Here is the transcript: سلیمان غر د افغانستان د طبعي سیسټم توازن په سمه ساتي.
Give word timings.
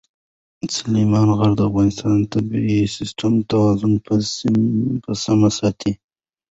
سلیمان 0.75 1.29
غر 1.37 1.51
د 1.57 1.61
افغانستان 1.69 2.13
د 2.19 2.25
طبعي 2.33 2.79
سیسټم 2.97 3.33
توازن 3.51 3.93
په 5.03 5.11
سمه 5.25 5.49
ساتي. 5.59 5.91